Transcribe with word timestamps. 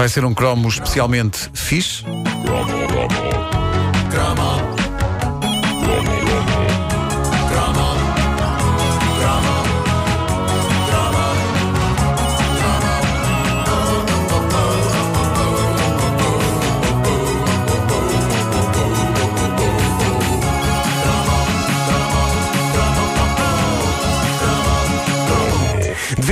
Vai 0.00 0.08
ser 0.08 0.24
um 0.24 0.32
cromo 0.32 0.66
especialmente 0.66 1.50
fixe. 1.52 2.02
De 2.04 2.10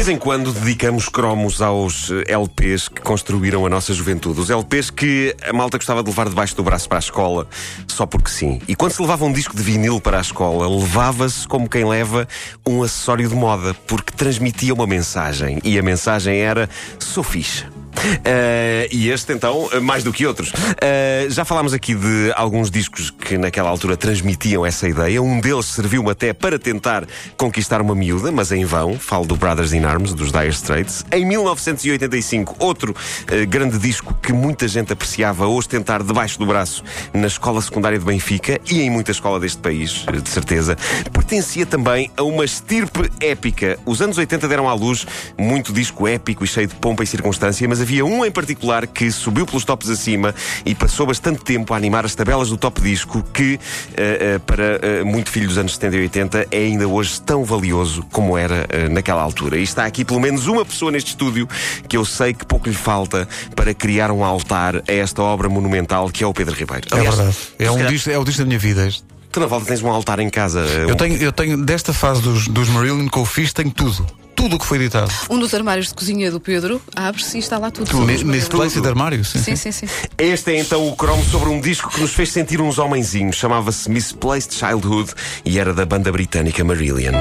vez 0.09 0.17
em 0.17 0.19
quando 0.19 0.53
dedicamos 0.53 1.07
cromos 1.07 1.61
aos 1.61 2.11
eh, 2.11 2.33
LPs 2.33 2.89
que 2.89 3.03
construíram 3.03 3.67
a 3.67 3.69
nossa 3.69 3.93
juventude. 3.93 4.41
Os 4.41 4.49
LPs 4.49 4.89
que 4.89 5.37
a 5.47 5.53
malta 5.53 5.77
gostava 5.77 6.03
de 6.03 6.09
levar 6.09 6.31
debaixo 6.31 6.57
do 6.57 6.63
braço 6.63 6.89
para 6.89 6.97
a 6.97 7.01
escola, 7.01 7.47
só 7.87 8.07
porque 8.07 8.31
sim. 8.31 8.59
E 8.67 8.75
quando 8.75 8.93
se 8.93 9.03
levava 9.03 9.27
um 9.27 9.33
disco 9.33 9.55
de 9.55 9.63
vinil 9.63 10.01
para 10.01 10.17
a 10.17 10.21
escola, 10.23 10.67
levava-se 10.67 11.47
como 11.47 11.69
quem 11.69 11.85
leva 11.85 12.27
um 12.67 12.83
acessório 12.83 13.29
de 13.29 13.35
moda, 13.35 13.75
porque 13.87 14.11
transmitia 14.13 14.73
uma 14.73 14.87
mensagem. 14.87 15.59
E 15.63 15.79
a 15.79 15.83
mensagem 15.83 16.39
era: 16.39 16.71
sou 16.99 17.23
fixe. 17.23 17.67
Uh, 17.99 18.89
e 18.91 19.11
este, 19.11 19.33
então, 19.33 19.69
mais 19.83 20.05
do 20.05 20.13
que 20.13 20.27
outros. 20.27 20.51
Uh, 20.51 21.29
já 21.29 21.45
falámos 21.45 21.73
aqui 21.73 21.95
de 21.95 22.33
alguns 22.35 22.71
discos 22.71 23.11
que 23.11 23.37
naquela 23.37 23.69
altura 23.69 23.97
transmitiam 23.97 24.65
essa 24.65 24.89
ideia. 24.89 25.23
Um 25.23 25.41
deles 25.41 25.67
serviu-me 25.67 26.11
até 26.11 26.33
para 26.33 26.59
tentar 26.59 27.07
conquistar 27.37 27.81
uma 27.81 27.95
miúda, 27.95 28.31
mas 28.31 28.53
em 28.53 28.65
vão. 28.65 28.99
Falo 28.99 29.27
do 29.27 29.37
Brothers 29.37 29.73
in 29.73 29.85
Arms, 29.85 30.15
dos 30.15 30.33
Dire 30.33 30.49
Straits. 30.49 31.05
Em 31.13 31.25
1985, 31.25 32.57
outro 32.59 32.93
uh, 32.93 33.47
grande 33.47 33.79
disco 33.79 34.15
que 34.23 34.33
muita 34.33 34.69
gente 34.69 34.93
apreciava 34.93 35.47
ostentar 35.47 36.03
debaixo 36.03 36.39
do 36.39 36.47
braço 36.47 36.83
na 37.13 37.27
escola 37.27 37.61
secundária 37.61 37.99
de 37.99 38.05
Benfica 38.05 38.61
e 38.71 38.81
em 38.81 38.91
muita 38.91 39.11
escola 39.11 39.41
deste 39.41 39.59
país, 39.59 40.05
de 40.23 40.29
certeza, 40.29 40.77
pertencia 41.13 41.67
também 41.67 42.11
a 42.17 42.23
uma 42.23 42.45
estirpe 42.45 43.11
épica. 43.21 43.79
Os 43.85 44.01
anos 44.01 44.19
80 44.19 44.49
deram 44.49 44.69
à 44.69 44.75
luz 44.75 45.07
muito 45.37 45.73
disco 45.73 46.07
épico 46.07 46.45
e 46.45 46.47
cheio 46.47 46.67
de 46.67 46.75
pompa 46.75 47.03
e 47.03 47.07
circunstância, 47.07 47.67
mas 47.69 47.81
havia 47.89 48.05
um 48.05 48.23
em 48.23 48.31
particular 48.31 48.87
que 48.87 49.11
subiu 49.11 49.47
pelos 49.47 49.65
tops 49.65 49.89
acima 49.89 50.35
e 50.63 50.75
passou 50.75 51.07
bastante 51.07 51.43
tempo 51.43 51.73
a 51.73 51.77
animar 51.79 52.05
as 52.05 52.15
tabelas 52.15 52.51
do 52.51 52.59
top 52.59 52.83
disco 52.83 53.25
que, 53.33 53.55
uh, 53.55 54.37
uh, 54.37 54.41
para 54.41 54.79
uh, 55.03 55.07
muito 55.07 55.31
filho 55.31 55.49
dos 55.49 55.57
anos 55.57 55.73
70 55.73 55.97
e 55.97 56.01
80, 56.01 56.49
é 56.51 56.59
ainda 56.59 56.87
hoje 56.87 57.19
tão 57.23 57.45
valioso 57.45 58.03
como 58.13 58.37
era 58.37 58.69
naquela 58.91 59.23
altura. 59.23 59.57
E 59.57 59.63
está 59.63 59.87
aqui 59.87 60.05
pelo 60.05 60.21
menos 60.21 60.47
uma 60.47 60.67
pessoa 60.67 60.93
neste 60.93 61.11
estúdio 61.11 61.49
que 61.89 61.97
eu 61.97 62.05
sei 62.05 62.35
que 62.35 62.45
pouco 62.45 62.69
lhe 62.69 62.75
falta 62.75 63.27
para 63.57 63.73
criar 63.73 64.11
um 64.11 64.23
altar 64.23 64.83
a 64.87 64.93
esta 64.93 65.23
obra 65.23 65.49
monumental 65.49 66.11
que 66.11 66.23
é 66.23 66.27
o 66.27 66.35
Pedro 66.35 66.55
Ribeiro. 66.55 66.87
É 66.93 66.95
Aliás, 66.95 67.17
verdade. 67.17 67.37
É, 67.59 67.71
um 67.71 67.75
calhar- 67.77 67.93
disco, 67.93 68.11
é 68.11 68.19
o 68.19 68.25
disco 68.25 68.43
da 68.43 68.47
minha 68.47 68.59
vida. 68.59 68.87
este. 68.87 69.03
Tu 69.33 69.41
na 69.41 69.47
volta 69.47 69.65
tens 69.67 69.83
um 69.83 69.89
altar 69.89 70.21
em 70.21 70.29
casa. 70.29 70.61
Eu 70.61 70.95
tenho, 70.95 71.17
eu 71.17 71.33
tenho 71.33 71.57
desta 71.57 71.95
fase 71.95 72.21
dos, 72.21 72.49
dos 72.49 72.69
Marillion 72.69 73.09
que 73.09 73.19
eu 73.19 73.25
fiz, 73.25 73.53
tenho 73.55 73.71
tudo. 73.71 74.07
Tudo 74.39 74.55
o 74.55 74.59
que 74.61 74.65
foi 74.65 74.79
editado. 74.79 75.11
Um 75.29 75.37
dos 75.39 75.53
armários 75.53 75.89
de 75.89 75.95
cozinha 75.95 76.31
do 76.31 76.39
Pedro 76.39 76.81
abre-se 76.95 77.37
e 77.39 77.41
está 77.41 77.59
lá 77.59 77.73
tudo. 77.73 77.93
Mi- 77.99 78.23
Misplaced 78.23 78.87
armário, 78.87 79.25
sim. 79.25 79.41
Sim, 79.41 79.57
sim, 79.57 79.73
sim. 79.73 79.87
Este 80.17 80.53
é 80.53 80.61
então 80.61 80.87
o 80.89 80.95
cromo 80.95 81.25
sobre 81.25 81.49
um 81.51 81.61
disco 81.61 81.91
que 81.91 82.01
nos 82.01 82.13
fez 82.15 82.31
sentir 82.31 82.61
uns 82.61 82.79
homenzinhos. 82.79 83.35
Chamava-se 83.35 83.91
Misplaced 83.91 84.55
Childhood 84.55 85.13
e 85.45 85.59
era 85.59 85.75
da 85.75 85.85
banda 85.85 86.13
britânica 86.13 86.63
Marillion. 86.63 87.15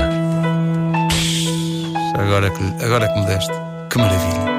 Agora 2.15 2.51
que, 2.51 2.85
agora 2.85 3.07
que 3.11 3.19
me 3.19 3.25
deste. 3.25 3.51
Que 3.89 3.97
maravilha. 3.97 4.57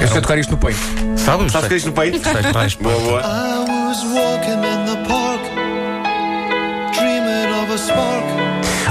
Eu 0.00 0.08
sei 0.08 0.20
tocar 0.20 0.38
isto 0.38 0.50
no 0.50 0.58
peito. 0.58 0.78
Sabes? 1.16 1.52
Sabes 1.52 1.70
é 1.72 1.76
isto 1.76 1.86
no 1.86 1.92
peito? 1.92 2.20
Boa, 2.80 2.98
boa. 3.00 3.22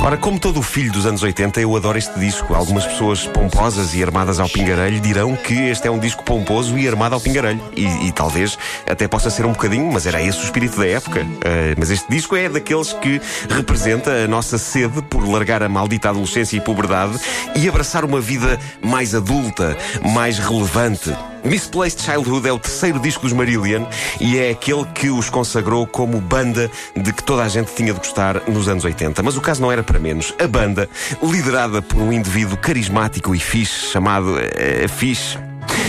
Ora, 0.07 0.15
como 0.15 0.39
todo 0.39 0.61
filho 0.61 0.89
dos 0.89 1.05
anos 1.05 1.21
80, 1.21 1.59
eu 1.59 1.75
adoro 1.75 1.97
este 1.97 2.17
disco. 2.17 2.53
Algumas 2.53 2.85
pessoas 2.85 3.25
pomposas 3.27 3.93
e 3.93 4.01
armadas 4.01 4.39
ao 4.39 4.47
pingarelho 4.47 5.01
dirão 5.01 5.35
que 5.35 5.53
este 5.53 5.85
é 5.85 5.91
um 5.91 5.99
disco 5.99 6.23
pomposo 6.23 6.77
e 6.77 6.87
armado 6.87 7.13
ao 7.13 7.19
pingarelho. 7.19 7.61
E, 7.75 8.07
e 8.07 8.11
talvez 8.13 8.57
até 8.89 9.05
possa 9.05 9.29
ser 9.29 9.45
um 9.45 9.51
bocadinho, 9.51 9.91
mas 9.91 10.05
era 10.05 10.21
esse 10.21 10.39
o 10.39 10.43
espírito 10.45 10.77
da 10.77 10.87
época. 10.87 11.27
Ah, 11.43 11.75
mas 11.77 11.89
este 11.89 12.09
disco 12.09 12.37
é 12.37 12.47
daqueles 12.47 12.93
que 12.93 13.19
representa 13.49 14.09
a 14.23 14.27
nossa 14.29 14.57
sede 14.57 15.01
por 15.01 15.27
largar 15.27 15.61
a 15.61 15.67
maldita 15.67 16.07
adolescência 16.07 16.55
e 16.55 16.61
puberdade 16.61 17.19
e 17.53 17.67
abraçar 17.67 18.05
uma 18.05 18.21
vida 18.21 18.57
mais 18.81 19.13
adulta, 19.13 19.75
mais 20.01 20.39
relevante. 20.39 21.13
Misplaced 21.47 22.01
Childhood 22.01 22.45
é 22.45 22.51
o 22.51 22.59
terceiro 22.59 22.99
disco 22.99 23.23
dos 23.23 23.31
Marillion 23.31 23.85
e 24.19 24.37
é 24.37 24.49
aquele 24.49 24.83
que 24.93 25.09
os 25.09 25.29
consagrou 25.29 25.87
como 25.87 26.19
banda 26.19 26.69
de 26.93 27.13
que 27.13 27.23
toda 27.23 27.41
a 27.41 27.47
gente 27.47 27.73
tinha 27.73 27.93
de 27.93 27.99
gostar 27.99 28.41
nos 28.49 28.67
anos 28.67 28.83
80. 28.83 29.23
Mas 29.23 29.37
o 29.37 29.41
caso 29.41 29.61
não 29.61 29.71
era 29.71 29.81
para 29.81 29.97
menos. 29.97 30.33
A 30.43 30.45
banda, 30.45 30.89
liderada 31.23 31.81
por 31.81 32.01
um 32.01 32.11
indivíduo 32.11 32.57
carismático 32.57 33.33
e 33.33 33.39
fixe, 33.39 33.91
chamado 33.91 34.35
uh, 34.35 34.89
Fixe, 34.89 35.37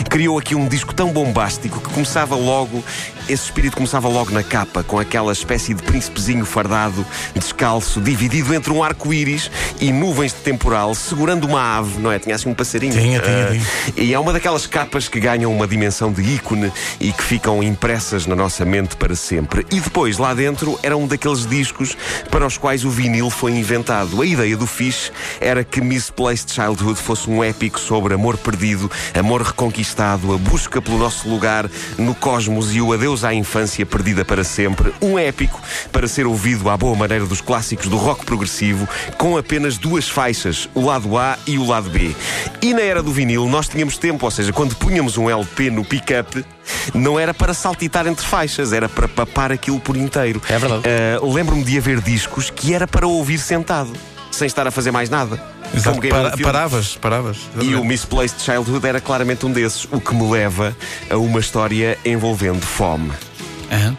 criou 0.08 0.38
aqui 0.38 0.54
um 0.54 0.68
disco 0.68 0.94
tão 0.94 1.12
bombástico 1.12 1.80
que 1.80 1.92
começava 1.92 2.36
logo, 2.36 2.84
esse 3.28 3.44
espírito 3.44 3.76
começava 3.76 4.08
logo 4.08 4.30
na 4.30 4.42
capa, 4.42 4.82
com 4.82 4.98
aquela 4.98 5.32
espécie 5.32 5.74
de 5.74 5.82
príncipezinho 5.82 6.44
fardado, 6.46 7.04
descalço, 7.34 8.00
dividido 8.00 8.54
entre 8.54 8.72
um 8.72 8.82
arco-íris 8.82 9.50
e 9.80 9.92
nuvens 9.92 10.32
de 10.32 10.38
temporal, 10.40 10.94
segurando 10.94 11.46
uma 11.46 11.78
ave, 11.78 11.98
não 12.00 12.10
é? 12.10 12.18
Tinha 12.18 12.34
assim 12.34 12.48
um 12.48 12.54
passarinho. 12.54 12.92
Tinha, 12.92 13.20
tinha, 13.20 13.44
Ah, 13.46 13.50
tinha. 13.50 14.04
e 14.04 14.14
é 14.14 14.18
uma 14.18 14.32
daquelas 14.32 14.66
capas 14.66 15.08
que 15.08 15.20
ganham 15.20 15.52
uma 15.54 15.66
dimensão 15.66 16.10
de 16.12 16.22
ícone 16.22 16.72
e 17.00 17.12
que 17.12 17.22
ficam 17.22 17.62
impressas 17.62 18.26
na 18.26 18.34
nossa 18.34 18.64
mente 18.64 18.96
para 18.96 19.14
sempre. 19.14 19.66
E 19.70 19.80
depois, 19.80 20.18
lá 20.18 20.32
dentro, 20.34 20.78
era 20.82 20.96
um 20.96 21.06
daqueles 21.06 21.46
discos 21.46 21.96
para 22.30 22.46
os 22.46 22.56
quais 22.56 22.84
o 22.84 22.90
vinil 22.90 23.28
foi 23.30 23.52
inventado. 23.52 24.20
A 24.22 24.26
ideia 24.26 24.56
do 24.56 24.66
Fish 24.66 25.12
era 25.40 25.62
que 25.64 25.80
Misplaced 25.80 26.50
Childhood 26.52 26.98
fosse 27.00 27.28
um 27.28 27.44
épico 27.44 27.78
sobre 27.78 28.14
amor 28.14 28.36
perdido, 28.38 28.90
amor 29.18 29.42
reconquistado, 29.42 30.32
a 30.32 30.38
busca 30.38 30.80
pelo 30.80 30.98
nosso 30.98 31.28
lugar 31.28 31.68
no 31.98 32.14
cosmos 32.14 32.74
e 32.74 32.80
o 32.80 32.92
adeus 32.92 33.17
à 33.24 33.34
infância 33.34 33.84
perdida 33.84 34.24
para 34.24 34.44
sempre. 34.44 34.92
Um 35.00 35.18
épico 35.18 35.60
para 35.92 36.08
ser 36.08 36.26
ouvido 36.26 36.68
à 36.68 36.76
boa 36.76 36.96
maneira 36.96 37.26
dos 37.26 37.40
clássicos 37.40 37.88
do 37.88 37.96
rock 37.96 38.24
progressivo, 38.24 38.88
com 39.16 39.36
apenas 39.36 39.78
duas 39.78 40.08
faixas, 40.08 40.68
o 40.74 40.86
lado 40.86 41.16
A 41.16 41.38
e 41.46 41.58
o 41.58 41.66
lado 41.66 41.90
B. 41.90 42.14
E 42.62 42.74
na 42.74 42.82
era 42.82 43.02
do 43.02 43.12
vinil 43.12 43.46
nós 43.48 43.68
tínhamos 43.68 43.98
tempo, 43.98 44.24
ou 44.24 44.30
seja, 44.30 44.52
quando 44.52 44.74
punhamos 44.76 45.16
um 45.16 45.28
LP 45.28 45.70
no 45.70 45.84
pick-up, 45.84 46.44
não 46.94 47.18
era 47.18 47.32
para 47.32 47.54
saltitar 47.54 48.06
entre 48.06 48.24
faixas, 48.24 48.72
era 48.72 48.88
para 48.88 49.08
papar 49.08 49.52
aquilo 49.52 49.80
por 49.80 49.96
inteiro. 49.96 50.40
É 50.48 50.58
verdade. 50.58 50.82
Ah, 50.86 51.24
Lembro-me 51.24 51.64
de 51.64 51.78
haver 51.78 52.00
discos 52.00 52.50
que 52.50 52.74
era 52.74 52.86
para 52.86 53.06
ouvir 53.06 53.38
sentado, 53.38 53.92
sem 54.38 54.46
estar 54.46 54.66
a 54.66 54.70
fazer 54.70 54.90
mais 54.90 55.10
nada. 55.10 55.40
Exato. 55.74 55.98
Um 55.98 56.08
Para- 56.08 56.36
paravas, 56.38 56.96
paravas. 56.96 57.36
E 57.60 57.74
o 57.74 57.84
Misplaced 57.84 58.40
Childhood 58.40 58.86
era 58.86 59.00
claramente 59.00 59.44
um 59.44 59.50
desses, 59.52 59.86
o 59.90 60.00
que 60.00 60.14
me 60.14 60.30
leva 60.30 60.74
a 61.10 61.16
uma 61.16 61.40
história 61.40 61.98
envolvendo 62.04 62.62
fome. 62.64 63.12
Aham. 63.70 63.96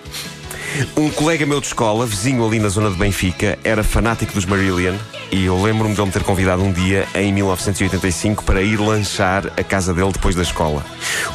Um 0.95 1.09
colega 1.09 1.45
meu 1.45 1.59
de 1.59 1.67
escola, 1.67 2.05
vizinho 2.05 2.45
ali 2.45 2.59
na 2.59 2.69
zona 2.69 2.89
de 2.89 2.95
Benfica, 2.95 3.57
era 3.63 3.83
fanático 3.83 4.33
dos 4.33 4.45
Marillion 4.45 4.95
e 5.31 5.45
eu 5.45 5.61
lembro-me 5.61 5.93
de 5.93 5.99
ele 6.01 6.07
me 6.07 6.13
ter 6.13 6.23
convidado 6.23 6.63
um 6.63 6.71
dia, 6.71 7.07
em 7.13 7.31
1985, 7.31 8.43
para 8.43 8.61
ir 8.61 8.77
lanchar 8.77 9.45
a 9.57 9.63
casa 9.63 9.93
dele 9.93 10.11
depois 10.11 10.35
da 10.35 10.41
escola. 10.41 10.83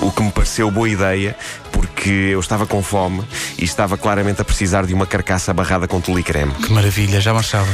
O 0.00 0.10
que 0.10 0.22
me 0.22 0.32
pareceu 0.32 0.70
boa 0.70 0.88
ideia, 0.88 1.36
porque 1.70 2.10
eu 2.10 2.40
estava 2.40 2.66
com 2.66 2.82
fome 2.82 3.22
e 3.58 3.64
estava 3.64 3.96
claramente 3.96 4.40
a 4.40 4.44
precisar 4.44 4.84
de 4.86 4.94
uma 4.94 5.06
carcaça 5.06 5.52
barrada 5.52 5.86
com 5.86 6.00
tule 6.00 6.22
creme. 6.22 6.52
Que 6.54 6.72
maravilha, 6.72 7.20
já 7.20 7.32
marchava. 7.32 7.68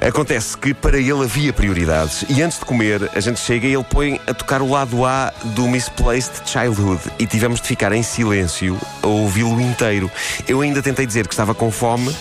Acontece 0.00 0.56
que 0.56 0.72
para 0.72 0.98
ele 0.98 1.22
havia 1.22 1.52
prioridades 1.52 2.24
e 2.28 2.42
antes 2.42 2.58
de 2.58 2.64
comer 2.64 3.10
a 3.14 3.20
gente 3.20 3.40
chega 3.40 3.66
e 3.66 3.74
ele 3.74 3.84
põe 3.84 4.20
a 4.26 4.32
tocar 4.32 4.62
o 4.62 4.70
lado 4.70 5.04
A 5.04 5.32
do 5.44 5.68
Misplaced 5.68 6.48
Childhood 6.48 7.00
e 7.18 7.26
tivemos 7.26 7.60
de 7.60 7.68
ficar 7.68 7.92
em 7.92 8.02
silêncio 8.02 8.78
a 9.02 9.06
ouvi-lo 9.06 9.60
inteiro. 9.60 10.10
Eu 10.48 10.60
ainda 10.60 10.82
tentei 10.82 11.06
dizer 11.06 11.26
que 11.26 11.34
estava 11.34 11.54
com 11.54 11.70
fome 11.70 12.14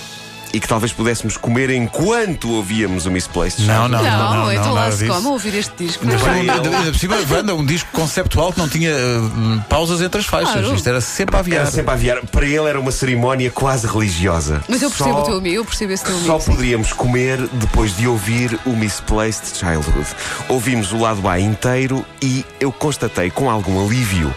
e 0.55 0.59
que 0.61 0.67
talvez 0.69 0.93
pudéssemos 0.93 1.35
comer 1.35 1.69
enquanto 1.69 2.49
ouvíamos 2.53 3.05
o 3.05 3.11
Misplaced 3.11 3.65
Não, 3.67 3.83
Childhood. 3.87 4.03
não, 4.09 4.17
Não, 4.17 4.33
não, 4.33 4.43
não, 4.45 4.53
então 4.53 4.73
lá 4.73 4.89
se 4.89 5.05
a 5.09 5.17
ouvir 5.17 5.53
este 5.55 5.83
disco. 5.85 6.05
Mas 6.05 6.13
Não, 6.13 6.19
foi, 6.21 6.43
não. 6.43 6.53
ainda 6.55 6.91
por 6.91 6.95
cima, 6.95 7.17
Wanda, 7.29 7.53
um 7.55 7.65
disco 7.65 7.89
conceptual 7.91 8.53
que 8.53 8.59
não 8.59 8.69
tinha 8.69 8.91
uh, 8.93 9.61
pausas 9.67 10.01
entre 10.01 10.21
as 10.21 10.25
faixas. 10.25 10.53
Claro. 10.53 10.73
Isto 10.75 10.87
era 10.87 11.01
sempre 11.01 11.35
a 11.35 11.39
aviar. 11.39 11.61
Era 11.63 11.71
sempre 11.71 11.91
a 11.91 11.93
aviar. 11.93 12.21
Para 12.27 12.45
ele 12.45 12.69
era 12.69 12.79
uma 12.79 12.91
cerimónia 12.91 13.51
quase 13.51 13.85
religiosa. 13.85 14.63
Mas 14.69 14.81
eu 14.81 14.89
percebo 14.89 15.09
Só- 15.13 15.21
o 15.21 15.25
teu 15.25 15.37
amigo, 15.39 15.55
eu 15.57 15.65
percebo 15.65 15.91
esse 15.91 16.05
teu 16.05 16.13
Só 16.19 16.19
amigo. 16.35 16.39
sim. 16.41 16.51
poderíamos 16.51 16.93
comer 16.93 17.37
depois 17.51 17.95
de 17.97 18.07
ouvir 18.07 18.57
o 18.65 18.69
Misplaced 18.71 19.57
Childhood. 19.57 20.07
Ouvimos 20.47 20.93
o 20.93 20.97
lado 20.99 21.27
A 21.27 21.37
inteiro 21.37 22.05
e 22.21 22.45
eu 22.61 22.71
constatei 22.71 23.29
com 23.29 23.49
algum 23.49 23.85
alívio 23.85 24.33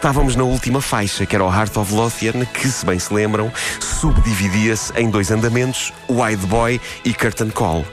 estávamos 0.00 0.34
na 0.34 0.44
última 0.44 0.80
faixa, 0.80 1.26
que 1.26 1.36
era 1.36 1.44
o 1.44 1.54
Heart 1.54 1.76
of 1.76 1.92
Lothian, 1.92 2.46
que, 2.46 2.66
se 2.66 2.86
bem 2.86 2.98
se 2.98 3.12
lembram, 3.12 3.52
subdividia-se 3.80 4.90
em 4.98 5.10
dois 5.10 5.30
andamentos, 5.30 5.92
Wide 6.08 6.46
Boy 6.46 6.80
e 7.04 7.12
Curtain 7.12 7.50
Call. 7.50 7.84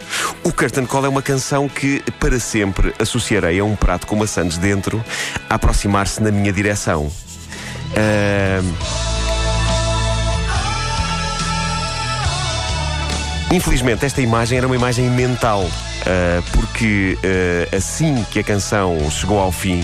O 0.42 0.54
Curtain 0.54 0.86
Call 0.86 1.06
é 1.06 1.10
uma 1.10 1.22
canção 1.22 1.68
que, 1.68 2.02
para 2.18 2.40
sempre, 2.40 2.94
associarei 2.98 3.60
a 3.60 3.66
um 3.66 3.76
prato 3.76 4.08
com 4.08 4.16
maçãs 4.16 4.58
dentro 4.58 5.04
a 5.50 5.56
aproximar-se 5.56 6.24
na 6.24 6.32
minha 6.32 6.54
direção. 6.54 7.12
Ahm, 7.98 8.74
Infelizmente, 13.52 14.06
esta 14.06 14.22
imagem 14.22 14.58
era 14.58 14.68
uma 14.68 14.76
imagem 14.76 15.10
mental, 15.10 15.70
ah, 16.06 16.42
porque 16.54 17.18
ah, 17.24 17.76
assim 17.76 18.26
que 18.32 18.40
a 18.40 18.44
canção 18.44 18.98
chegou 19.10 19.40
ao 19.40 19.52
fim 19.52 19.84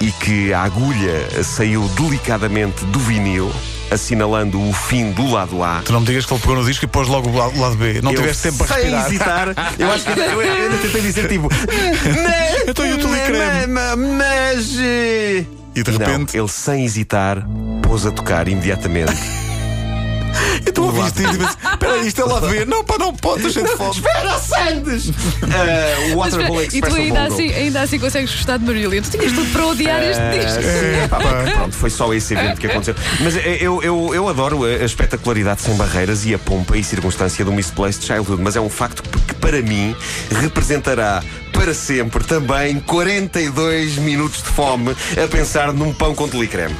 e 0.00 0.10
que 0.12 0.52
a 0.52 0.62
agulha 0.62 1.42
saiu 1.42 1.88
delicadamente 1.98 2.84
do 2.86 2.98
vinil, 2.98 3.50
assinalando 3.90 4.60
o 4.60 4.72
fim 4.72 5.10
do 5.12 5.30
lado 5.30 5.62
A. 5.62 5.80
Tu 5.84 5.92
não 5.92 6.00
me 6.00 6.06
digas 6.06 6.26
que 6.26 6.32
ele 6.34 6.40
pegou 6.40 6.56
no 6.56 6.64
disco 6.64 6.84
e 6.84 6.88
pôs 6.88 7.08
logo 7.08 7.28
o 7.30 7.36
lado, 7.36 7.76
B. 7.76 8.00
Não 8.02 8.12
eu 8.12 8.18
tiveste 8.18 8.42
tempo 8.44 8.58
para 8.64 8.66
sem 8.80 8.90
respirar. 8.90 9.48
hesitar. 9.48 9.74
Eu 9.78 9.90
acho 9.92 10.04
que 10.04 10.10
eu, 10.20 10.42
eu 10.42 10.64
ainda 10.64 10.76
tentei 10.78 11.00
dizer 11.00 11.28
tipo. 11.28 11.48
Então, 12.68 12.86
e 12.86 12.92
o 12.92 12.98
tule 12.98 13.20
creme? 13.20 13.66
Ma- 13.68 13.96
Mas. 13.96 14.76
eh, 14.78 15.44
E 15.74 15.82
de 15.82 15.90
Não, 15.92 15.98
repente, 15.98 16.36
ele 16.36 16.48
sem 16.48 16.84
hesitar 16.84 17.46
pôs 17.82 18.04
a 18.06 18.10
tocar 18.10 18.48
imediatamente. 18.48 19.12
Eu 20.66 20.72
tu 20.72 20.84
ouviste 20.84 21.22
isto 21.22 21.34
e 21.34 21.38
disse: 21.38 21.56
Espera 21.72 21.98
isto 21.98 22.20
é 22.20 22.24
lado 22.24 22.48
B. 22.48 22.64
Não, 22.64 22.84
pá, 22.84 22.98
não 22.98 23.14
pode, 23.14 23.46
estou 23.46 23.52
cheio 23.52 23.66
de 23.66 23.76
fome. 23.76 23.90
Espera, 23.90 24.38
Sandes! 24.38 25.08
Uh, 25.08 26.14
o 26.14 26.16
Waterbull 26.18 26.62
e 26.62 26.68
tu 26.68 26.76
Express 26.76 26.94
ainda 26.94 27.24
assim, 27.24 27.52
ainda 27.52 27.80
assim 27.82 27.98
consegues 27.98 28.30
gostar 28.30 28.58
de 28.58 28.64
Marília. 28.64 29.02
Tu 29.02 29.10
tinhas 29.10 29.32
tudo 29.32 29.50
para 29.52 29.66
odiar 29.66 30.02
este 30.02 30.22
disco. 30.30 30.60
É, 30.62 31.08
Pá. 31.08 31.18
Pronto, 31.18 31.76
foi 31.76 31.90
só 31.90 32.12
esse 32.14 32.34
evento 32.34 32.60
que 32.60 32.66
aconteceu. 32.66 32.94
Mas 33.20 33.36
eh, 33.36 33.58
eu, 33.60 33.82
eu, 33.82 34.14
eu 34.14 34.28
adoro 34.28 34.64
a 34.64 34.76
a 34.80 34.84
espetacularidade 34.84 35.62
sem 35.62 35.74
barreiras 35.74 36.24
e 36.24 36.34
a 36.34 36.38
pompa 36.38 36.76
e 36.76 36.84
circunstância 36.84 37.44
do 37.44 37.52
Misplaced 37.52 38.04
Childhood, 38.04 38.42
mas 38.42 38.56
é 38.56 38.60
um 38.60 38.70
facto 38.70 39.02
que, 39.02 39.34
para 39.34 39.60
mim 39.62 39.94
representará 40.30 41.22
para 41.52 41.72
sempre 41.72 42.22
também 42.24 42.78
42 42.80 43.96
minutos 43.98 44.42
de 44.42 44.48
fome 44.48 44.92
a 44.92 45.28
pensar 45.28 45.72
num 45.72 45.92
pão 45.92 46.14
com 46.14 46.28
tule 46.28 46.46
creme. 46.46 46.74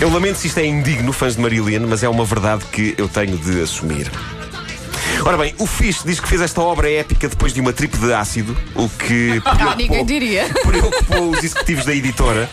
Eu 0.00 0.10
lamento 0.10 0.36
se 0.36 0.46
isto 0.46 0.58
é 0.58 0.64
indigno, 0.66 1.12
fãs 1.12 1.36
de 1.36 1.42
Marillion, 1.42 1.86
mas 1.86 2.02
é 2.02 2.08
uma 2.08 2.24
verdade 2.24 2.64
que 2.72 2.94
eu 2.96 3.06
tenho 3.08 3.36
de 3.36 3.60
assumir. 3.62 4.10
Ora 5.22 5.36
bem, 5.36 5.54
o 5.58 5.66
Fish 5.66 6.02
diz 6.02 6.18
que 6.18 6.26
fez 6.26 6.40
esta 6.40 6.62
obra 6.62 6.90
épica 6.90 7.28
depois 7.28 7.52
de 7.52 7.60
uma 7.60 7.74
tripe 7.74 7.98
de 7.98 8.10
ácido, 8.14 8.56
o 8.74 8.88
que 8.88 9.42
Ah, 9.44 9.74
ninguém 9.76 10.04
diria. 10.06 10.48
preocupou 10.64 11.30
os 11.30 11.44
executivos 11.44 11.84
da 11.84 11.94
editora 11.94 12.48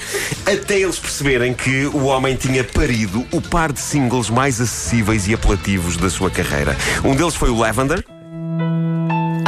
até 0.45 0.77
eles 0.77 0.99
perceberem 0.99 1.53
que 1.53 1.85
o 1.85 2.05
homem 2.05 2.35
tinha 2.35 2.65
parido 2.65 3.25
o 3.31 3.41
par 3.41 3.71
de 3.71 3.79
singles 3.79 4.29
mais 4.29 4.59
acessíveis 4.59 5.27
e 5.29 5.33
apelativos 5.33 5.95
da 5.95 6.09
sua 6.09 6.29
carreira. 6.29 6.75
Um 7.05 7.15
deles 7.15 7.35
foi 7.35 7.49
o 7.49 7.57
Lavender. 7.57 8.03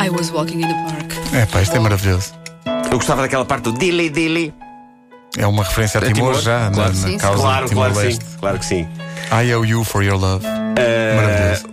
I 0.01 0.09
was 0.09 0.31
walking 0.31 0.61
in 0.61 0.67
the 0.67 0.73
park. 0.89 1.33
É, 1.33 1.45
pá, 1.45 1.61
isto 1.61 1.75
é 1.75 1.79
maravilhoso. 1.79 2.33
Eu 2.89 2.97
gostava 2.97 3.21
daquela 3.21 3.43
parte 3.43 3.63
do 3.63 3.73
Dilly 3.73 4.09
Dilly. 4.09 4.53
É 5.37 5.45
uma 5.47 5.63
referência 5.63 5.99
a 5.99 6.03
É 6.03 6.11
Timor, 6.11 6.29
Timor, 6.31 6.41
já, 6.41 6.71
claro. 6.71 6.89
na, 6.89 6.95
Sim, 6.95 7.01
na 7.01 7.07
sim. 7.11 7.17
causa 7.17 7.41
Claro, 7.41 7.67
de 7.69 7.73
claro 7.75 7.93
que 7.93 7.99
sim. 7.99 8.07
Timor-Leste. 8.07 8.37
Claro 8.39 8.59
que 8.59 8.65
sim. 8.65 8.87
I 9.31 9.53
owe 9.53 9.67
you 9.67 9.83
for 9.83 10.03
your 10.03 10.17
love. 10.19 10.45
Maravilhoso. 10.45 11.67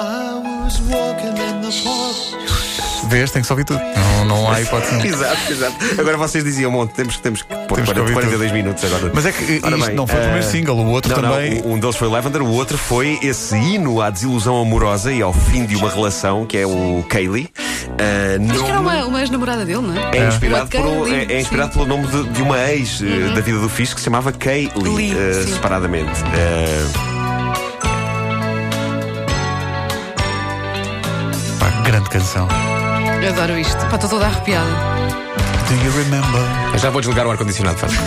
I 0.00 0.62
was 0.62 0.80
walking 0.82 1.36
in 1.36 1.60
the 1.60 1.72
park. 1.84 2.97
Vês, 3.08 3.30
tem 3.30 3.42
que 3.42 3.48
só 3.48 3.54
ouvir 3.54 3.64
tudo. 3.64 3.80
Não, 3.80 4.24
não 4.26 4.50
há 4.50 4.60
hipótese. 4.60 4.94
nenhuma. 4.96 5.24
Exato, 5.24 5.52
exato. 5.52 5.76
Agora 6.00 6.16
vocês 6.16 6.44
diziam, 6.44 6.70
monte, 6.70 6.92
temos, 6.94 7.16
temos 7.18 7.42
que 7.42 7.48
pôr 7.48 7.76
Temos 7.76 7.88
que 7.90 7.94
40, 7.94 8.00
ouvir 8.00 8.12
42 8.14 8.52
minutos 8.52 8.84
agora. 8.84 9.10
Mas 9.14 9.26
é 9.26 9.32
que 9.32 9.42
isto 9.44 9.66
Ora 9.66 9.76
bem, 9.78 9.94
não 9.94 10.06
foi 10.06 10.16
o 10.16 10.22
primeiro 10.22 10.46
eh, 10.46 10.50
single, 10.50 10.76
o 10.78 10.86
outro 10.90 11.10
não, 11.14 11.22
também. 11.30 11.60
Não, 11.62 11.72
um 11.72 11.78
deles 11.80 11.96
foi 11.96 12.08
Lavender, 12.08 12.42
o 12.42 12.50
outro 12.52 12.76
foi 12.76 13.18
esse 13.22 13.56
hino 13.56 14.00
à 14.02 14.10
desilusão 14.10 14.60
amorosa 14.60 15.12
e 15.12 15.22
ao 15.22 15.32
fim 15.32 15.64
de 15.64 15.74
uma 15.76 15.88
relação, 15.90 16.44
que 16.46 16.58
é 16.58 16.66
o 16.66 17.04
Kaylee. 17.08 17.48
Uh, 17.88 18.50
Acho 18.50 18.64
que 18.64 18.70
era 18.70 18.80
nome- 18.82 18.96
uma, 18.96 19.04
uma 19.06 19.20
ex-namorada 19.20 19.64
dele, 19.64 19.80
não 19.80 19.94
é? 19.96 20.10
É 20.18 20.28
inspirado, 20.28 20.62
Uma 20.64 20.82
por, 20.82 20.86
um- 20.86 21.04
Kaylee, 21.04 21.26
é, 21.28 21.32
é 21.36 21.40
inspirado 21.40 21.72
pelo 21.72 21.86
nome 21.86 22.06
de, 22.08 22.22
de 22.28 22.42
uma 22.42 22.58
ex 22.70 23.00
eh, 23.02 23.32
da 23.34 23.40
vida 23.40 23.58
do 23.58 23.68
Fish 23.68 23.94
que 23.94 24.00
se 24.00 24.04
chamava 24.04 24.30
Kaylee, 24.32 24.70
Lee, 24.76 25.12
eh, 25.16 25.42
sim. 25.44 25.52
separadamente. 25.54 26.12
Eh, 26.34 26.84
Pá, 31.58 31.70
grande 31.82 32.08
canção. 32.10 32.46
Eu 33.22 33.28
adoro 33.30 33.58
isto. 33.58 33.76
Pá, 33.88 33.94
estou 33.96 34.10
toda 34.10 34.26
arrepiada. 34.26 34.68
Do 35.68 35.74
you 35.74 35.92
remember? 35.92 36.40
Eu 36.72 36.78
já 36.78 36.90
vou 36.90 37.00
desligar 37.00 37.26
o 37.26 37.30
ar-condicionado, 37.30 37.78
faz. 37.78 37.92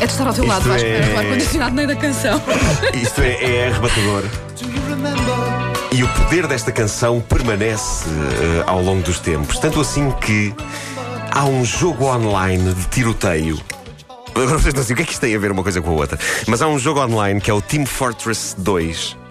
É 0.00 0.06
de 0.06 0.12
estar 0.12 0.26
ao 0.26 0.34
teu 0.34 0.44
lado, 0.44 0.58
Isto 0.60 0.68
Vasco. 0.70 0.86
é- 0.86 0.96
É... 0.98 1.06
No 1.12 1.18
ar-condicionado 1.18 1.74
nem 1.76 1.86
da 1.86 1.96
canção. 1.96 2.42
isto 2.94 3.20
é, 3.22 3.44
é 3.44 3.68
arrebatador. 3.68 4.22
Do 4.60 4.64
you 4.68 4.82
remember? 4.88 5.34
E 5.92 6.02
o 6.02 6.08
poder 6.08 6.46
desta 6.48 6.72
canção 6.72 7.20
permanece 7.20 8.04
eh, 8.08 8.64
ao 8.66 8.82
longo 8.82 9.02
dos 9.02 9.20
tempos. 9.20 9.58
Tanto 9.60 9.80
assim 9.80 10.10
que 10.20 10.52
há 11.30 11.44
um 11.44 11.64
jogo 11.64 12.06
online 12.06 12.74
de 12.74 12.86
tiroteio. 12.88 13.58
Agora 14.34 14.58
vocês 14.58 14.74
não 14.74 14.82
sei 14.82 14.94
o 14.94 14.96
que 14.96 15.02
é 15.04 15.06
que 15.06 15.12
isto 15.12 15.20
tem 15.20 15.34
a 15.34 15.38
ver 15.38 15.52
uma 15.52 15.62
coisa 15.62 15.80
com 15.80 15.90
a 15.90 15.94
outra. 15.94 16.18
Mas 16.48 16.60
há 16.60 16.66
um 16.66 16.78
jogo 16.78 17.00
online 17.00 17.40
que 17.40 17.48
é 17.50 17.54
o 17.54 17.62
Team 17.62 17.86
Fortress 17.86 18.56
2 18.58 19.16
que 19.16 19.23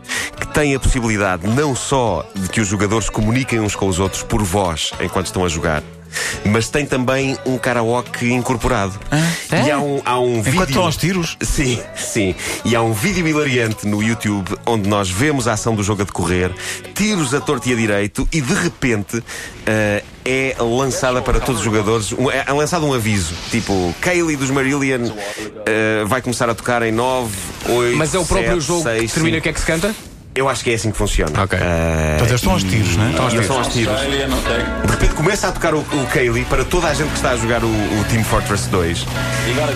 tem 0.53 0.75
a 0.75 0.79
possibilidade 0.79 1.47
não 1.47 1.75
só 1.75 2.25
de 2.35 2.47
que 2.49 2.61
os 2.61 2.67
jogadores 2.67 3.09
comuniquem 3.09 3.59
uns 3.59 3.75
com 3.75 3.87
os 3.87 3.99
outros 3.99 4.23
por 4.23 4.43
voz 4.43 4.91
enquanto 5.01 5.25
estão 5.27 5.43
a 5.43 5.49
jogar, 5.49 5.81
mas 6.45 6.69
tem 6.69 6.85
também 6.85 7.35
um 7.45 7.57
karaoke 7.57 8.31
incorporado. 8.31 8.93
E 9.65 9.71
há 9.71 9.79
um, 9.79 10.01
há 10.05 10.19
um 10.19 10.39
Enquanto 10.39 10.43
vídeo. 10.45 10.63
estão 10.65 10.83
aos 10.83 10.95
tiros? 10.97 11.37
Sim, 11.41 11.79
sim. 11.95 12.35
E 12.63 12.75
há 12.75 12.81
um 12.83 12.93
vídeo 12.93 13.27
hilariante 13.27 13.87
no 13.87 14.01
YouTube 14.03 14.55
onde 14.65 14.87
nós 14.87 15.09
vemos 15.09 15.47
a 15.47 15.53
ação 15.53 15.73
do 15.75 15.81
jogo 15.83 16.03
a 16.03 16.05
decorrer, 16.05 16.51
tiros 16.93 17.33
a 17.33 17.41
torto 17.41 17.67
e 17.69 17.73
a 17.73 17.75
direito, 17.75 18.27
e 18.31 18.39
de 18.41 18.53
repente 18.53 19.23
eh, 19.65 20.03
é 20.23 20.55
lançada 20.59 21.19
para 21.21 21.39
todos 21.39 21.59
os 21.61 21.65
jogadores, 21.65 22.11
um- 22.11 22.29
é 22.29 22.45
lançado 22.53 22.85
um 22.85 22.93
aviso, 22.93 23.33
tipo, 23.49 23.93
Kaylee 23.99 24.35
dos 24.35 24.51
Marillion 24.51 25.11
eh, 25.65 26.03
vai 26.05 26.21
começar 26.21 26.47
a 26.49 26.53
tocar 26.53 26.81
em 26.83 26.91
9, 26.91 27.31
8, 27.69 27.97
Mas 27.97 28.13
é 28.13 28.19
o 28.19 28.25
próprio 28.25 28.53
7, 28.61 28.65
jogo 28.67 28.83
6, 28.83 29.01
que 29.01 29.13
termina 29.15 29.37
o 29.37 29.41
5. 29.41 29.43
que 29.43 29.49
é 29.49 29.53
que 29.53 29.59
se 29.59 29.65
canta? 29.65 29.95
Eu 30.35 30.49
acho 30.49 30.63
que 30.63 30.71
é 30.71 30.73
assim 30.73 30.91
que 30.91 30.97
funciona. 30.97 31.43
Ok. 31.43 31.57
Eh, 31.61 32.15
Portanto, 32.17 32.29
eles 32.29 32.41
estão 32.41 32.53
aos 32.53 32.63
tiros, 32.63 32.97
não 32.97 33.05
é? 33.05 33.09
e 33.11 33.15
eles 33.33 33.41
estão 33.41 33.57
aos 33.57 33.67
tiros. 33.67 33.99
De 34.01 34.91
repente 34.91 35.13
começa 35.13 35.47
a 35.47 35.51
tocar 35.51 35.75
o, 35.75 35.79
o 35.79 36.07
Kaylee 36.11 36.45
para 36.45 36.65
toda 36.65 36.87
a 36.87 36.93
gente 36.93 37.09
que 37.09 37.15
está 37.15 37.31
a 37.31 37.37
jogar 37.37 37.63
o, 37.63 37.67
o 37.67 38.03
Team 38.09 38.23
Fortress 38.23 38.67
2 38.69 39.05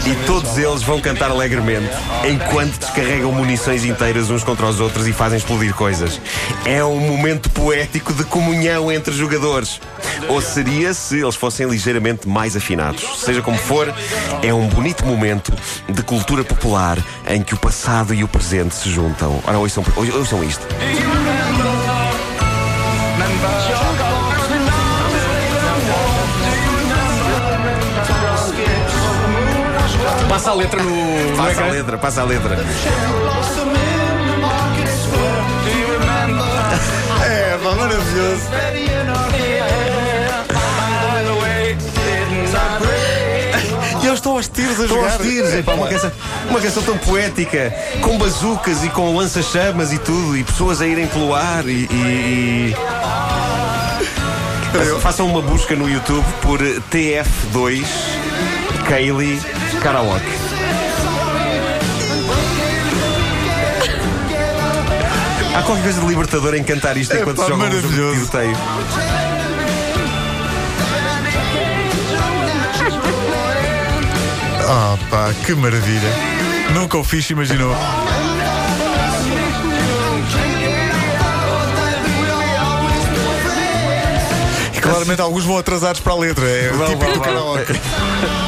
e 0.05 0.25
todos 0.25 0.57
eles 0.57 0.81
vão 0.81 0.99
cantar 0.99 1.29
alegremente 1.29 1.89
enquanto 2.27 2.77
descarregam 2.79 3.31
munições 3.31 3.85
inteiras 3.85 4.29
uns 4.31 4.43
contra 4.43 4.65
os 4.65 4.79
outros 4.79 5.07
e 5.07 5.13
fazem 5.13 5.37
explodir 5.37 5.73
coisas. 5.75 6.19
É 6.65 6.83
um 6.83 6.99
momento 6.99 7.49
poético 7.51 8.11
de 8.13 8.23
comunhão 8.23 8.91
entre 8.91 9.13
jogadores. 9.13 9.79
Ou 10.27 10.41
seria 10.41 10.93
se 10.93 11.19
eles 11.19 11.35
fossem 11.35 11.67
ligeiramente 11.67 12.27
mais 12.27 12.55
afinados. 12.55 13.21
Seja 13.23 13.41
como 13.41 13.57
for, 13.57 13.93
é 14.41 14.53
um 14.53 14.67
bonito 14.67 15.05
momento 15.05 15.53
de 15.87 16.01
cultura 16.01 16.43
popular 16.43 16.97
em 17.29 17.43
que 17.43 17.53
o 17.53 17.57
passado 17.57 18.13
e 18.13 18.23
o 18.23 18.27
presente 18.27 18.73
se 18.73 18.89
juntam. 18.89 19.41
Ora, 19.45 19.57
ouçam, 19.57 19.83
ouçam 19.95 20.43
isto. 20.43 20.65
Passa 30.29 30.51
a 30.51 30.53
letra 30.53 30.83
no, 30.83 31.37
Passa 31.37 31.63
a 31.63 31.67
letra, 31.67 31.97
passa 31.97 32.21
a 32.21 32.23
letra. 32.23 32.55
É, 37.25 37.57
pá, 37.63 37.71
maravilhoso. 37.71 38.47
E 44.07 44.09
eles 44.09 44.19
estão 44.19 44.37
aos 44.37 44.47
tiros 44.47 44.79
a 44.79 44.83
Estão 44.83 44.87
jogar. 44.99 45.11
aos 45.15 45.21
tiros, 45.21 45.53
é 45.53 45.61
pá, 45.61 45.73
uma, 45.73 45.89
canção, 45.89 46.09
uma 46.49 46.61
canção 46.61 46.81
tão 46.81 46.97
poética, 46.97 47.75
com 47.99 48.17
bazucas 48.17 48.81
e 48.85 48.89
com 48.89 49.13
lança-chamas 49.17 49.91
e 49.91 49.97
tudo, 49.99 50.37
e 50.37 50.45
pessoas 50.45 50.81
a 50.81 50.87
irem 50.87 51.07
pelo 51.07 51.35
ar 51.35 51.67
e. 51.67 51.89
e- 51.91 52.75
Façam 55.01 55.25
uma 55.27 55.41
busca 55.41 55.75
no 55.75 55.89
YouTube 55.89 56.25
por 56.41 56.59
TF2 56.59 57.85
Kaylee 58.87 59.41
Karaoke. 59.83 60.37
Há 65.53 65.63
qualquer 65.63 65.83
coisa 65.83 65.99
de 66.01 66.07
libertador 66.07 66.55
em 66.55 66.63
cantar 66.63 66.95
isto 66.95 67.13
enquanto 67.17 67.37
pá, 67.37 67.43
se 67.43 67.49
joga 67.49 67.65
um 67.65 67.71
jogo 67.71 67.87
de 68.13 68.19
tiroteio. 68.19 68.57
Ah, 74.69 74.97
pá, 75.09 75.33
que 75.45 75.53
maravilha. 75.55 76.09
Nunca 76.73 76.97
o 76.97 77.03
fiz, 77.03 77.29
imaginou. 77.29 77.73
E 84.75 84.79
claramente 84.79 85.21
alguns 85.21 85.43
vão 85.43 85.57
atrasados 85.57 85.99
para 86.01 86.13
a 86.13 86.17
letra. 86.17 86.45
É 86.47 86.71
o 86.71 86.85
típico 86.85 87.19
karaoke. 87.21 87.73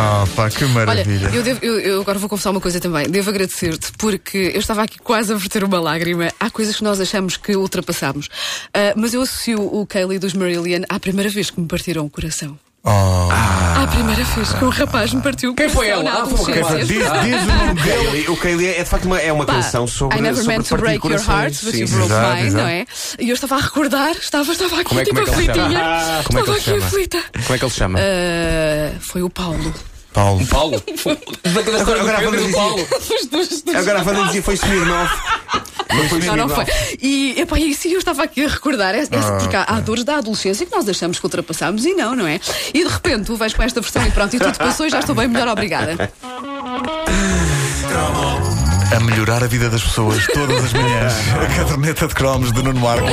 Ah, 0.00 0.24
pá, 0.36 0.48
que 0.48 0.62
Olha, 0.64 0.72
maravilha. 0.74 1.28
eu, 1.34 1.42
devo- 1.42 1.58
eu- 1.64 1.80
eu 1.80 2.00
agora 2.02 2.20
vou 2.20 2.28
confessar 2.28 2.50
uma 2.50 2.60
coisa 2.60 2.78
também. 2.78 3.08
Devo 3.10 3.30
agradecer-te 3.30 3.90
porque 3.98 4.52
eu 4.54 4.60
estava 4.60 4.82
aqui 4.84 4.96
quase 4.98 5.32
a 5.32 5.36
verter 5.36 5.64
uma 5.64 5.80
lágrima. 5.80 6.30
Há 6.38 6.48
coisas 6.50 6.76
que 6.76 6.84
nós 6.84 7.00
achamos 7.00 7.36
que 7.36 7.56
ultrapassamos. 7.56 8.28
Ah, 8.72 8.92
mas 8.94 9.12
eu 9.12 9.22
associo 9.22 9.60
o 9.60 9.84
Kaylee 9.86 10.20
dos 10.20 10.34
Marillion 10.34 10.82
à 10.88 11.00
primeira 11.00 11.28
vez 11.28 11.50
que 11.50 11.60
me 11.60 11.66
partiram 11.66 12.04
o 12.06 12.10
coração. 12.10 12.56
Oh. 12.84 13.28
À 13.30 13.86
primeira 13.88 14.22
vez 14.24 14.52
que 14.52 14.64
um 14.64 14.68
rapaz 14.70 15.12
me 15.12 15.20
partiu 15.20 15.50
o 15.50 15.54
Quem 15.54 15.68
foi 15.68 15.88
ela? 15.88 16.10
Ah, 16.22 16.26
foi 16.26 16.62
o 16.62 16.78
Diz, 16.78 16.86
diz 16.86 17.06
o 17.06 17.46
nome 17.46 17.74
dele. 17.82 18.28
O 18.28 18.36
Kaylee 18.36 18.68
é 18.68 18.82
de 18.84 18.88
facto 18.88 19.04
uma, 19.04 19.18
é 19.20 19.32
uma 19.32 19.44
Pá, 19.44 19.54
canção 19.54 19.86
sobre 19.86 20.18
I 20.18 20.20
never 20.22 20.36
sobre 20.42 20.56
meant 20.56 20.68
to 20.68 20.76
break 20.76 21.06
your 21.06 21.20
heart, 21.20 21.54
but 21.64 21.74
Sim, 21.74 21.80
you 21.82 21.88
broke 21.88 22.06
Exato, 22.06 22.34
mine, 22.36 22.46
exato. 22.48 22.62
não 22.62 22.68
é? 22.70 22.86
E 23.18 23.28
eu 23.28 23.34
estava 23.34 23.56
a 23.56 23.60
recordar, 23.60 24.10
estava, 24.12 24.52
estava 24.52 24.74
aqui 24.76 24.84
Como 24.84 25.00
é- 25.00 25.04
tipo 25.04 25.16
como 25.16 25.28
é 25.28 25.34
que 25.34 25.40
ele 25.40 25.46
se 25.46 25.54
chama? 25.54 25.64
aflitinha. 25.66 26.22
Como 26.24 26.38
é 26.38 26.42
que 26.42 26.50
estava 26.50 26.50
ele 26.50 26.60
se 26.62 26.70
aqui 26.70 26.80
chama? 26.80 26.86
aflita. 26.86 27.18
Como 27.44 27.54
é 27.54 27.58
que 27.58 27.64
ele 27.64 27.70
se 27.72 27.76
chama? 27.76 27.98
Ah, 28.00 28.96
foi 29.00 29.22
o 29.22 29.30
Paulo. 29.30 29.74
Paulo. 30.12 30.46
Paulo. 30.46 30.82
Agora 31.44 32.20
do 32.20 32.30
vamos 32.30 32.52
Paulo. 32.54 32.88
Agora 33.76 34.00
a 34.00 34.02
Wanda 34.04 34.24
dizia 34.26 34.42
foi 34.42 34.54
Smirnoff. 34.54 35.14
Não 35.92 36.08
foi 36.08 36.18
Não, 36.20 36.36
não 36.36 36.48
foi. 36.48 36.64
E 37.00 37.40
epá, 37.40 37.58
isso 37.58 37.88
eu 37.88 37.98
estava 37.98 38.22
aqui 38.22 38.44
a 38.44 38.48
recordar. 38.48 38.94
É, 38.94 39.00
é 39.00 39.08
Ah, 39.12 39.38
porque 39.40 39.56
há, 39.56 39.62
há 39.64 39.80
dores 39.80 40.04
da 40.04 40.16
adolescência 40.16 40.64
que 40.66 40.72
nós 40.74 40.88
achamos 40.88 41.18
que 41.18 41.24
ultrapassamos 41.26 41.84
e 41.84 41.94
não, 41.94 42.14
não 42.14 42.26
é? 42.26 42.40
E 42.74 42.84
de 42.84 42.88
repente 42.90 43.24
tu 43.26 43.36
vais 43.36 43.52
com 43.54 43.62
esta 43.62 43.80
versão 43.80 44.06
e 44.06 44.10
pronto, 44.10 44.34
e 44.36 44.38
tudo 44.38 44.56
passou 44.58 44.86
e 44.86 44.90
já 44.90 45.00
estou 45.00 45.14
bem 45.14 45.28
melhor, 45.28 45.48
obrigada. 45.48 46.10
A 48.94 49.00
melhorar 49.00 49.42
a 49.44 49.46
vida 49.46 49.68
das 49.68 49.82
pessoas 49.82 50.26
todas 50.26 50.64
as 50.64 50.72
manhãs. 50.72 51.12
A 51.42 51.46
caderneta 51.56 52.08
de 52.08 52.14
cromos 52.14 52.52
de 52.52 52.62
Nuno 52.62 52.80
Marco. 52.80 53.06